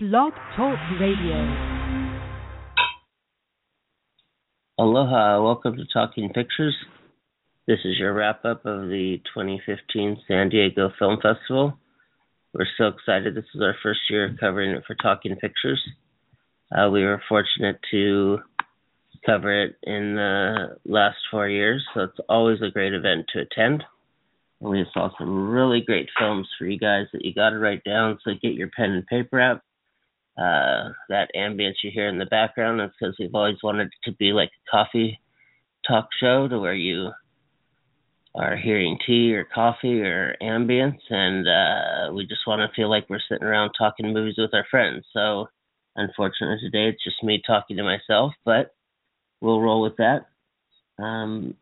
[0.00, 1.34] Blog Talk Radio.
[4.78, 6.76] Aloha, welcome to Talking Pictures.
[7.66, 11.76] This is your wrap up of the 2015 San Diego Film Festival.
[12.54, 13.34] We're so excited.
[13.34, 15.82] This is our first year covering it for Talking Pictures.
[16.70, 18.38] Uh, we were fortunate to
[19.26, 23.82] cover it in the last four years, so it's always a great event to attend.
[24.60, 27.82] And we saw some really great films for you guys that you got to write
[27.82, 29.62] down, so get your pen and paper out
[30.38, 34.16] uh, that ambience you hear in the background is because we've always wanted it to
[34.16, 35.18] be like a coffee
[35.86, 37.10] talk show to where you
[38.34, 43.08] are hearing tea or coffee or ambience, and uh, we just want to feel like
[43.08, 45.04] we're sitting around talking movies with our friends.
[45.12, 45.48] So,
[45.96, 48.74] unfortunately, today it's just me talking to myself, but
[49.40, 50.26] we'll roll with that.
[51.02, 51.54] Um,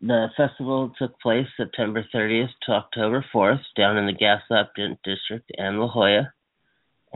[0.00, 4.68] the festival took place September 30th to October 4th down in the Gaslamp
[5.04, 6.32] District and La Jolla.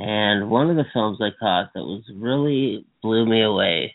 [0.00, 3.94] And one of the films I caught that was really blew me away.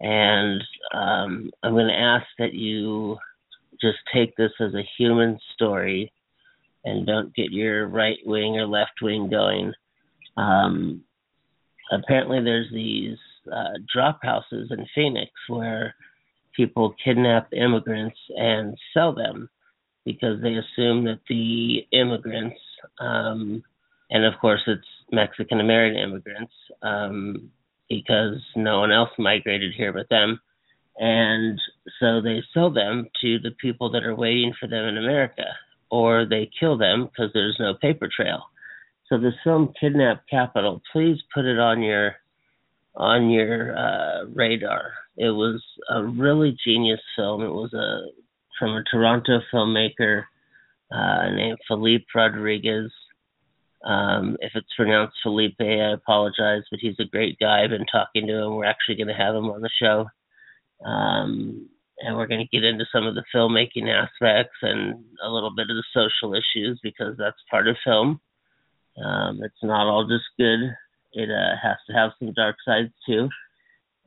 [0.00, 0.62] And
[0.94, 3.18] um, I'm going to ask that you
[3.78, 6.10] just take this as a human story
[6.86, 9.74] and don't get your right wing or left wing going.
[10.38, 11.04] Um,
[11.92, 13.18] apparently, there's these
[13.52, 15.94] uh, drop houses in Phoenix where
[16.54, 19.50] people kidnap immigrants and sell them
[20.06, 22.56] because they assume that the immigrants,
[23.00, 23.62] um,
[24.10, 27.50] and of course, it's Mexican American immigrants um,
[27.88, 30.40] because no one else migrated here but them.
[30.98, 31.60] And
[32.00, 35.44] so they sell them to the people that are waiting for them in America,
[35.90, 38.44] or they kill them because there's no paper trail.
[39.08, 42.16] So this film, Kidnap Capital, please put it on your
[42.96, 44.92] on your uh, radar.
[45.16, 47.42] It was a really genius film.
[47.42, 48.06] It was a
[48.58, 50.24] from a Toronto filmmaker
[50.90, 52.90] uh, named Felipe Rodriguez.
[53.86, 57.62] Um, if it's pronounced Felipe, I apologize, but he's a great guy.
[57.62, 58.56] I've been talking to him.
[58.56, 60.06] We're actually going to have him on the show.
[60.84, 61.68] Um,
[62.00, 65.70] and we're going to get into some of the filmmaking aspects and a little bit
[65.70, 68.20] of the social issues because that's part of film.
[69.02, 70.74] Um, it's not all just good.
[71.12, 73.28] It uh, has to have some dark sides too.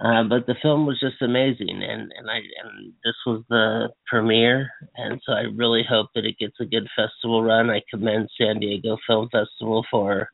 [0.04, 4.70] Uh, but the film was just amazing, and and I and this was the premiere,
[4.96, 7.70] and so I really hope that it gets a good festival run.
[7.70, 10.30] I commend San Diego Film Festival for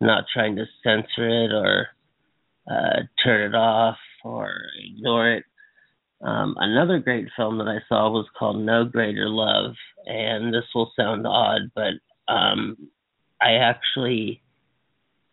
[0.00, 1.88] not trying to censor it or
[2.70, 5.44] uh, turn it off or ignore it.
[6.22, 9.74] Um, another great film that I saw was called No Greater Love,
[10.06, 11.92] and this will sound odd, but
[12.32, 12.88] um,
[13.42, 14.40] I actually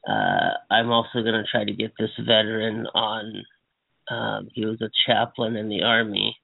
[0.08, 3.44] uh, I'm also going to try to get this veteran on
[4.10, 6.36] um, he was a chaplain in the army.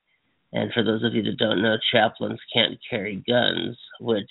[0.53, 4.29] And for those of you that don't know, chaplains can't carry guns, which,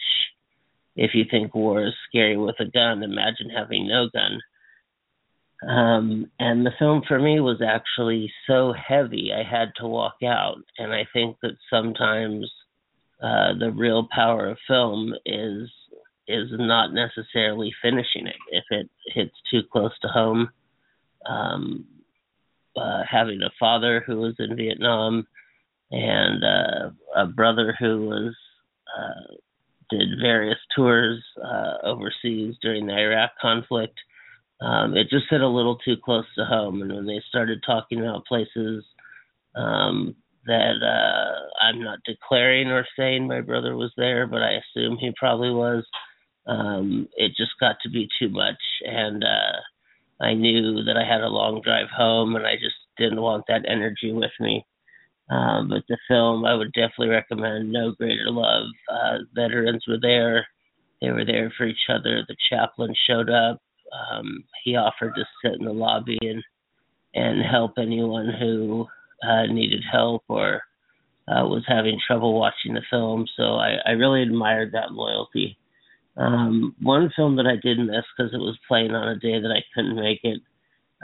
[0.97, 4.41] if you think war is scary with a gun, imagine having no gun.
[5.69, 10.59] Um, and the film for me was actually so heavy, I had to walk out.
[10.79, 12.51] And I think that sometimes
[13.23, 15.71] uh, the real power of film is
[16.29, 18.37] is not necessarily finishing it.
[18.51, 20.49] If it hits too close to home,
[21.25, 21.87] um,
[22.77, 25.27] uh, having a father who was in Vietnam
[25.91, 28.35] and uh, a brother who was
[28.97, 29.35] uh,
[29.91, 33.99] did various tours uh, overseas during the Iraq conflict.
[34.61, 38.01] Um, it just hit a little too close to home, and when they started talking
[38.01, 38.85] about places
[39.55, 40.17] um,
[40.47, 45.13] that uh, I'm not declaring or saying my brother was there, but I assume he
[45.17, 45.85] probably was.
[46.47, 49.59] Um, it just got to be too much, and uh,
[50.21, 53.69] I knew that I had a long drive home and I just didn't want that
[53.69, 54.65] energy with me.
[55.29, 58.67] Um, but the film, I would definitely recommend No Greater Love.
[58.91, 60.47] Uh, veterans were there.
[61.01, 62.25] They were there for each other.
[62.27, 63.61] The chaplain showed up.
[63.93, 66.43] Um, he offered to sit in the lobby and
[67.15, 68.87] and help anyone who
[69.27, 70.63] uh, needed help or
[71.29, 73.27] uh, was having trouble watching the film.
[73.37, 75.57] So I, I really admired that loyalty.
[76.17, 79.51] Um, one film that I did miss because it was playing on a day that
[79.51, 80.41] I couldn't make it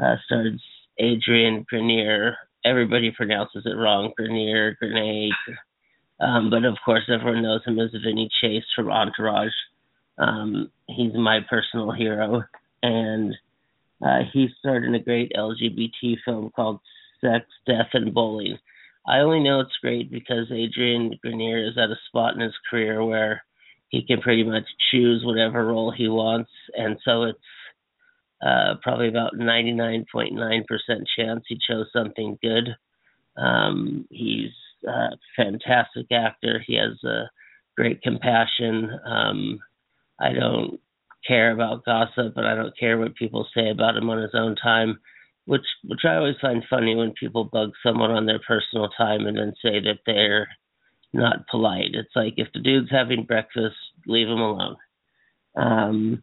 [0.03, 0.63] uh, stars
[0.99, 2.37] Adrian Grenier.
[2.65, 5.33] Everybody pronounces it wrong, Grenier, Grenade.
[6.21, 9.53] Um, but of course, everyone knows him as Vinny Chase from Entourage.
[10.19, 12.45] Um, he's my personal hero,
[12.83, 13.35] and
[14.05, 16.81] uh, he starred in a great LGBT film called
[17.21, 18.59] Sex, Death, and Bowling.
[19.07, 23.05] I only know it's great because Adrian Grenier is at a spot in his career
[23.05, 23.43] where
[23.93, 27.39] he can pretty much choose whatever role he wants, and so it's
[28.45, 30.35] uh, probably about 99.9%
[31.17, 32.71] chance he chose something good.
[33.37, 34.51] Um, he's
[34.89, 36.61] a fantastic actor.
[36.67, 37.31] He has a
[37.77, 38.91] great compassion.
[39.05, 39.61] Um,
[40.19, 40.81] I don't
[41.29, 44.57] care about gossip, and I don't care what people say about him on his own
[44.57, 44.99] time.
[45.45, 49.37] Which which I always find funny when people bug someone on their personal time and
[49.37, 50.49] then say that they're
[51.13, 51.95] not polite.
[51.95, 53.77] It's like if the dude's having breakfast,
[54.07, 54.77] leave him alone.
[55.57, 56.23] Um,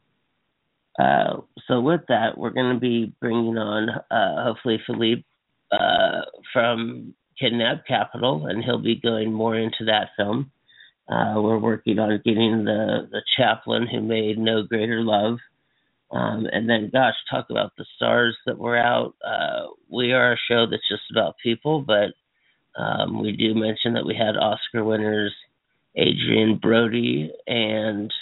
[0.99, 5.23] uh, so with that, we're going to be bringing on uh, hopefully Philippe
[5.71, 6.21] uh,
[6.51, 10.51] from Kidnap Capital, and he'll be going more into that film.
[11.07, 15.37] Uh, we're working on getting the the chaplain who made No Greater Love,
[16.11, 19.15] um, and then gosh, talk about the stars that were out.
[19.25, 22.13] Uh, we are a show that's just about people, but
[22.77, 25.33] um, we do mention that we had Oscar winners
[25.97, 28.13] Adrien Brody and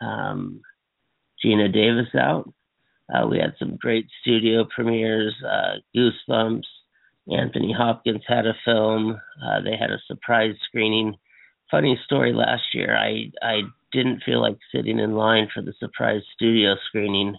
[0.00, 0.62] um,
[1.44, 2.52] Geena Davis out.
[3.12, 5.34] Uh, we had some great studio premieres.
[5.44, 6.64] Uh, Goosebumps.
[7.30, 9.20] Anthony Hopkins had a film.
[9.44, 11.16] Uh, they had a surprise screening.
[11.70, 12.32] Funny story.
[12.32, 13.62] Last year, I I
[13.92, 17.36] didn't feel like sitting in line for the surprise studio screening,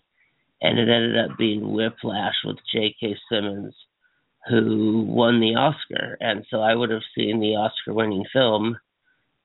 [0.62, 3.18] and it ended up being Whiplash with J.K.
[3.30, 3.74] Simmons,
[4.50, 6.18] who won the Oscar.
[6.20, 8.78] And so I would have seen the Oscar-winning film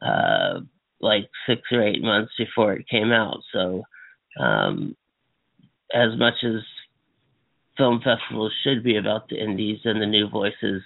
[0.03, 0.61] uh,
[1.01, 3.39] like six or eight months before it came out.
[3.53, 3.83] So
[4.41, 4.97] um,
[5.95, 6.63] as much as
[7.77, 10.83] film festivals should be about the indies and the new voices,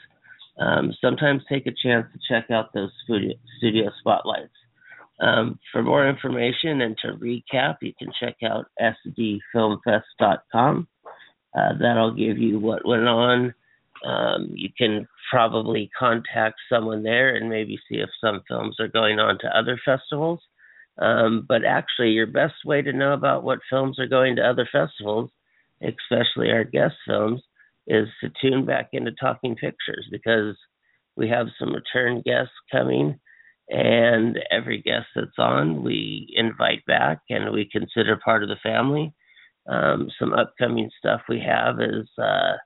[0.59, 4.53] um, sometimes take a chance to check out those studio, studio spotlights.
[5.21, 10.89] Um, for more information and to recap, you can check out sdfilmfest.com.
[11.57, 13.55] Uh, that'll give you what went on.
[14.05, 19.19] Um, you can probably contact someone there and maybe see if some films are going
[19.19, 20.41] on to other festivals.
[20.99, 24.69] Um, but actually, your best way to know about what films are going to other
[24.71, 25.31] festivals,
[25.83, 27.43] especially our guest films,
[27.87, 30.57] is to tune back into Talking Pictures because
[31.17, 33.19] we have some return guests coming,
[33.69, 39.15] and every guest that's on, we invite back and we consider part of the family.
[39.69, 42.57] Um, some upcoming stuff we have is uh,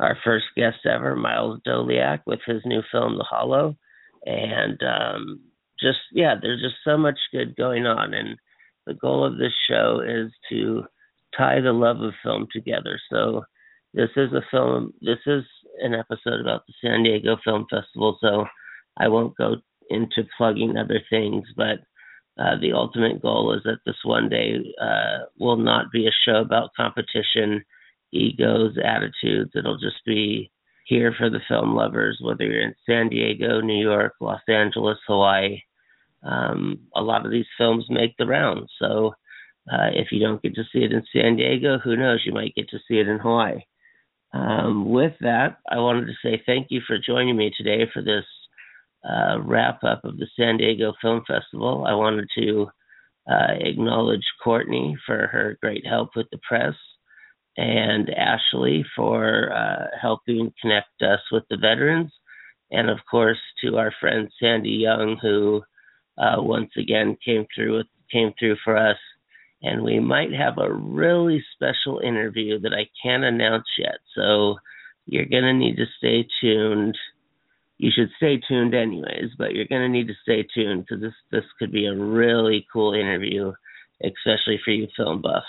[0.00, 3.76] our first guest ever, Miles Doleac, with his new film, The Hollow.
[4.26, 5.40] And um,
[5.78, 8.36] just yeah, there's just so much good going on, and
[8.86, 10.84] the goal of this show is to
[11.36, 12.98] tie the love of film together.
[13.10, 13.44] So
[13.94, 14.92] this is a film.
[15.00, 15.44] This is
[15.80, 18.18] an episode about the San Diego Film Festival.
[18.20, 18.46] So
[18.98, 19.56] I won't go
[19.88, 21.78] into plugging other things, but
[22.38, 26.36] uh, the ultimate goal is that this one day uh, will not be a show
[26.40, 27.62] about competition,
[28.12, 29.52] egos, attitudes.
[29.54, 30.50] It'll just be
[30.84, 35.60] here for the film lovers, whether you're in San Diego, New York, Los Angeles, Hawaii,
[36.22, 38.70] um, a lot of these films make the rounds.
[38.78, 39.14] So
[39.72, 42.22] uh, if you don't get to see it in San Diego, who knows?
[42.24, 43.60] You might get to see it in Hawaii.
[44.32, 48.24] Um, with that, I wanted to say thank you for joining me today for this
[49.08, 51.84] uh, wrap up of the San Diego Film Festival.
[51.86, 52.66] I wanted to
[53.30, 56.74] uh, acknowledge Courtney for her great help with the press
[57.56, 62.12] and Ashley for uh, helping connect us with the veterans.
[62.70, 65.62] And of course, to our friend Sandy Young, who
[66.18, 68.98] uh, once again came through with, came through for us,
[69.62, 73.98] and we might have a really special interview that I can't announce yet.
[74.14, 74.56] So
[75.06, 76.96] you're gonna need to stay tuned.
[77.78, 81.44] You should stay tuned anyways, but you're gonna need to stay tuned because this this
[81.58, 83.52] could be a really cool interview,
[84.02, 85.46] especially for you film buffs.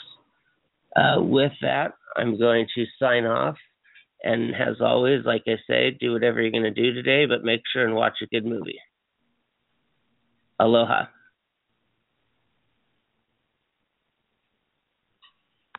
[0.95, 3.55] Uh, with that, I'm going to sign off.
[4.23, 7.61] And as always, like I say, do whatever you're going to do today, but make
[7.71, 8.79] sure and watch a good movie.
[10.59, 11.05] Aloha.